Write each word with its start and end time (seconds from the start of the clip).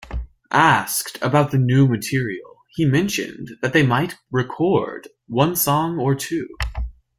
Asked 0.49 1.19
about 1.21 1.53
new 1.53 1.87
material, 1.87 2.57
he 2.71 2.85
mentioned 2.85 3.49
that 3.61 3.71
they 3.71 3.85
might 3.85 4.17
record 4.31 5.09
one 5.27 5.55
song 5.55 5.99
or 5.99 6.15
two. 6.15 6.47